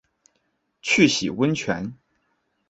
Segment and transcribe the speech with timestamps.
[0.81, 1.93] 去洗温泉